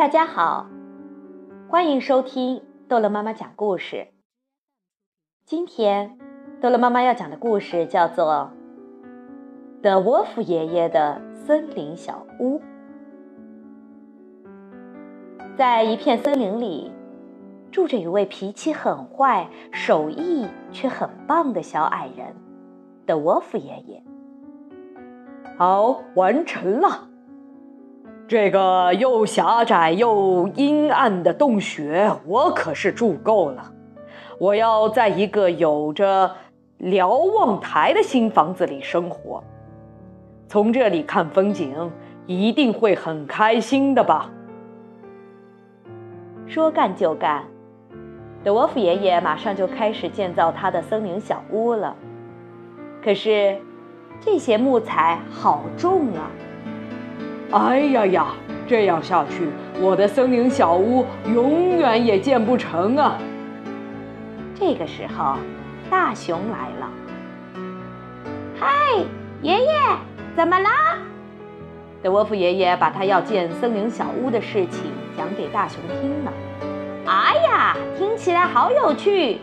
[0.00, 0.66] 大家好，
[1.68, 4.08] 欢迎收听逗乐妈妈讲故事。
[5.44, 6.16] 今天
[6.58, 8.50] 逗乐妈妈要讲的故事叫做
[9.82, 12.58] 《德沃夫爷爷的森林小屋》。
[15.54, 16.90] 在一片森林里，
[17.70, 22.34] 住着一位脾气很坏、手艺却很棒的小矮人——
[23.04, 24.02] 德沃夫爷爷。
[25.58, 27.09] 好，完成了。
[28.30, 33.72] 这个又狭窄又阴暗的洞穴，我可是住够了。
[34.38, 36.30] 我要在一个有着
[36.78, 39.42] 瞭望台的新房子里生活，
[40.46, 41.90] 从这里看风景，
[42.26, 44.30] 一定会很开心的吧？
[46.46, 47.42] 说干就干，
[48.44, 51.96] 德沃夫爷爷马上就开始建造他的森林小屋了。
[53.02, 53.58] 可是，
[54.20, 56.30] 这些木材好重啊！
[57.52, 58.26] 哎呀呀，
[58.68, 59.48] 这样下去，
[59.80, 63.18] 我的森林小屋永远也建不成啊！
[64.54, 65.34] 这个时候，
[65.90, 66.88] 大熊来了。
[68.56, 68.68] 嗨，
[69.42, 69.68] 爷爷，
[70.36, 70.70] 怎么啦？
[72.00, 74.84] 德沃夫爷爷把他要建森林小屋的事情
[75.16, 76.32] 讲给大熊听了。
[77.06, 79.40] 哎呀，听起来好有趣！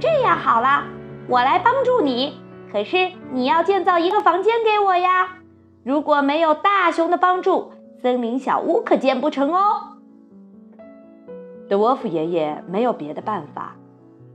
[0.00, 0.82] 这样好了，
[1.28, 2.40] 我来帮助你。
[2.72, 5.36] 可是你要建造一个房间给我呀。
[5.82, 9.96] 如果没有大熊的帮助，森林小屋可建不成哦。
[11.68, 13.76] 德沃夫爷爷没有别的办法，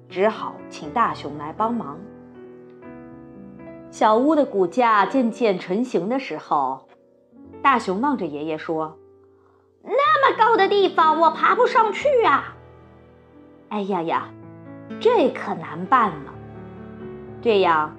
[0.10, 1.98] 只好请大熊来帮忙。
[3.92, 6.88] 小屋的骨架渐渐成型的时候，
[7.62, 8.98] 大熊望着爷爷说
[9.84, 12.56] ：“那么高的地方，我爬不上去啊！
[13.70, 14.30] 哎呀呀，
[15.00, 16.34] 这可难办了。
[17.42, 17.96] 这样。”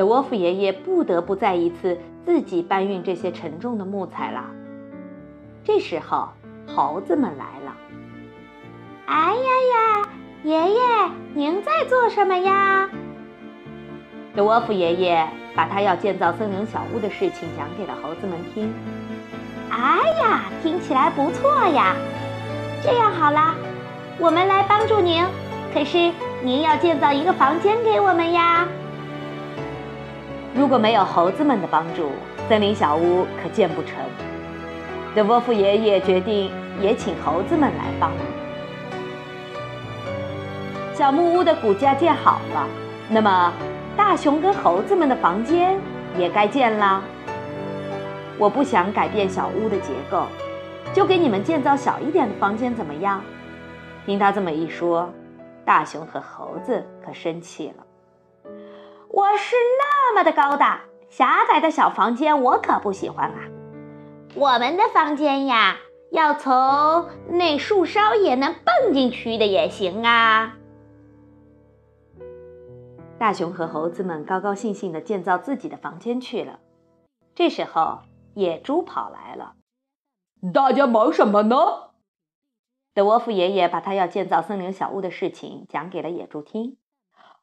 [0.00, 4.46] 德沃夫爷爷不得不再一次自己搬运这些沉重的木材了。
[5.62, 6.30] 这时候，
[6.66, 7.76] 猴子们来了。
[9.04, 10.08] 哎呀呀，
[10.42, 10.80] 爷爷，
[11.34, 12.88] 您在做什么呀？
[14.34, 18.72] 德沃夫爷爷把他要建造森林小屋的事情讲给了猴子们听。
[19.68, 21.94] 哎呀，听起来不错呀！
[22.82, 23.54] 这样好啦，
[24.18, 25.22] 我们来帮助您。
[25.74, 26.10] 可是
[26.42, 28.66] 您要建造一个房间给我们呀。
[30.60, 32.10] 如果没有猴子们的帮助，
[32.46, 33.94] 森林小屋可建不成。
[35.14, 36.50] 德沃夫爷爷决定
[36.82, 38.18] 也请猴子们来帮忙。
[40.92, 42.68] 小木屋的骨架建好了，
[43.08, 43.50] 那么
[43.96, 45.78] 大熊跟猴子们的房间
[46.18, 47.02] 也该建了。
[48.36, 50.26] 我不想改变小屋的结构，
[50.92, 53.22] 就给你们建造小一点的房间，怎么样？
[54.04, 55.10] 听他这么一说，
[55.64, 57.86] 大熊和猴子可生气了。
[59.12, 63.48] 我是那么的高大，狭窄的小房间我可不喜欢啊！
[64.36, 65.78] 我们的房间呀，
[66.12, 70.56] 要从那树梢也能蹦进去的也行啊！
[73.18, 76.60] 大熊和猴子们高高兴兴地建造自己的房间去了。
[77.34, 78.02] 这时候，
[78.34, 79.54] 野猪跑来了。
[80.54, 81.56] 大家忙什么呢？
[82.94, 86.76] 德沃夫爷爷把他要建造森林小屋的事情讲给了野猪听。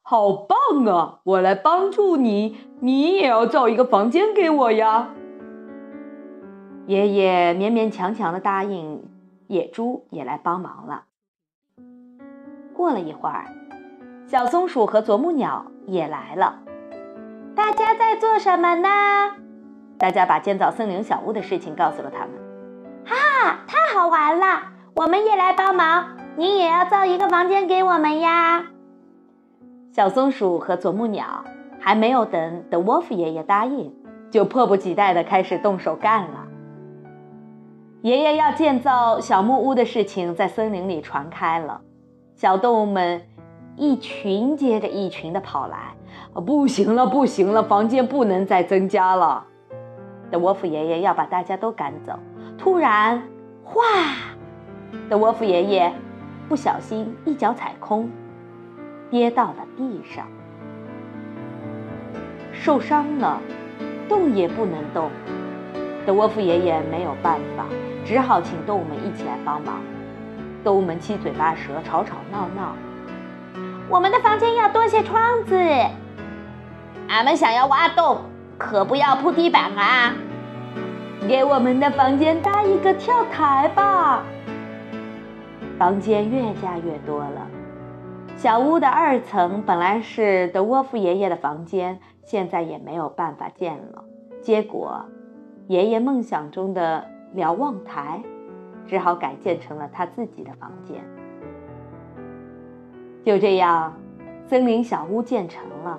[0.02, 1.20] 好棒啊！
[1.24, 5.08] 我来帮助你，你也要造一个房间给我呀。
[6.86, 9.04] 爷爷勉勉强强的答应，
[9.46, 11.04] 野猪也来帮忙了。
[12.72, 13.44] 过了一会儿，
[14.26, 16.60] 小松鼠和啄木鸟也来了。
[17.54, 18.88] 大家在做什么呢？
[19.98, 22.30] 大家把建造森林小屋的事情告诉了他们。
[23.04, 24.62] 哈，太好玩了！
[24.94, 28.64] 我们也来帮忙，你也要造一个房间给我们呀。
[29.98, 31.44] 小松鼠和啄木鸟
[31.80, 33.92] 还没有等德沃夫爷爷答应，
[34.30, 36.46] 就迫不及待地开始动手干了。
[38.02, 41.80] 爷爷要建造小木屋的事情在森林里传开了，
[42.36, 43.22] 小动物们
[43.74, 45.78] 一群接着一群地跑来。
[46.46, 49.44] 不行了，不行了，房间不能再增加了。
[50.30, 52.12] 德沃夫爷爷要把大家都赶走。
[52.56, 53.20] 突然，
[53.64, 53.82] 哗！
[55.10, 55.92] 德沃夫爷爷
[56.48, 58.08] 不小心一脚踩空。
[59.10, 60.26] 跌到了地上，
[62.52, 63.40] 受伤了，
[64.08, 65.10] 动也不能动。
[66.06, 67.64] 德沃夫爷爷没有办法，
[68.04, 69.80] 只好请动物们一起来帮忙。
[70.62, 72.74] 动物们七嘴八舌，吵吵闹闹。
[73.88, 75.56] 我们的房间要多些窗子，
[77.08, 78.20] 俺们想要挖洞，
[78.58, 80.12] 可不要铺地板啊！
[81.26, 84.22] 给我们的房间搭一个跳台吧。
[85.78, 87.46] 房间越加越多了。
[88.38, 94.04] 小屋的二层本来是德沃夫爷爷的房间，现在也没有办法建了。
[94.40, 95.04] 结果，
[95.66, 97.04] 爷爷梦想中的
[97.34, 98.22] 瞭望台
[98.86, 101.02] 只好改建成了他自己的房间。
[103.24, 103.92] 就这样，
[104.46, 105.98] 森林小屋建成了，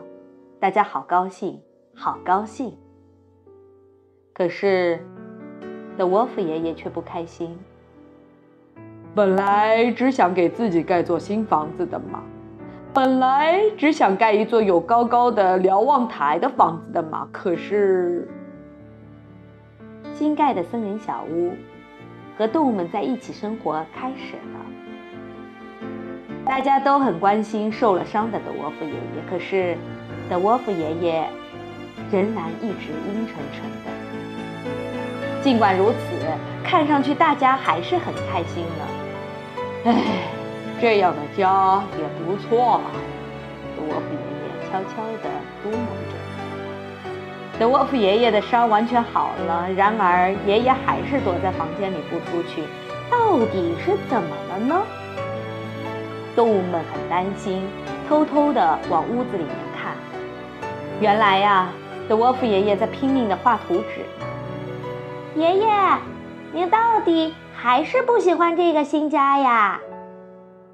[0.62, 1.62] 大家好高兴，
[1.94, 2.74] 好高兴。
[4.34, 5.06] 可是，
[5.98, 7.60] 德沃夫爷爷却不开心。
[9.20, 12.24] 本来只想给自己盖座新房子的嘛，
[12.94, 17.28] 本来只想盖一座有高高的瞭望台的房子的嘛。
[17.30, 18.26] 可是，
[20.14, 21.52] 新盖的森林小屋
[22.38, 24.60] 和动物们在一起生活开始了。
[26.46, 29.76] 大家都很关心受了伤的德沃夫爷爷，可是
[30.30, 31.28] 德沃夫爷爷
[32.10, 33.92] 仍然一直阴沉沉的。
[35.44, 35.98] 尽管如此，
[36.64, 38.89] 看上去大家还是很开心的。
[39.86, 39.94] 唉，
[40.82, 42.82] 这样的家也不错。
[43.78, 45.30] 德沃夫爷爷悄悄地
[45.64, 45.74] 嘟囔
[46.12, 46.14] 着。
[47.58, 52.64] 德沃夫爷爷的伤完全好了，然而爷爷还是躲在房间里不出去。
[53.10, 54.82] 到底是怎么了呢？
[56.36, 57.64] 动物们很担心，
[58.08, 59.94] 偷偷地往屋子里面看。
[61.00, 61.70] 原来呀，
[62.08, 64.06] 德沃夫爷爷在拼命地画图纸。
[65.40, 65.66] 爷爷，
[66.52, 67.34] 您到底？
[67.62, 69.82] 还是不喜欢这个新家呀？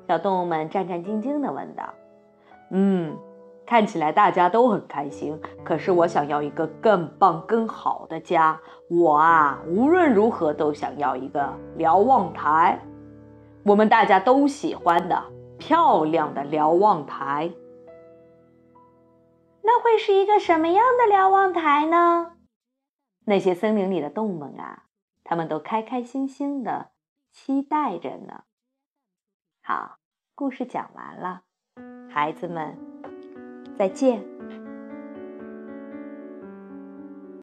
[0.07, 1.83] 小动物们战战兢兢地问道。
[2.69, 3.17] “嗯，
[3.65, 5.41] 看起来大家都很开心。
[5.63, 8.59] 可是我想要一个更棒、更好的家。
[8.87, 12.79] 我啊，无论如何都想要一个瞭望台，
[13.63, 15.19] 我们大家都喜欢的
[15.57, 17.49] 漂亮的瞭望台。
[19.63, 22.33] 那会是一个什么样的瞭望台呢？
[23.25, 24.83] 那些森林里的动物们啊。”
[25.25, 26.91] 他们都开开心心的
[27.31, 28.43] 期待着呢。
[29.61, 29.97] 好，
[30.35, 31.43] 故事讲完了，
[32.09, 32.77] 孩子们，
[33.77, 34.34] 再见。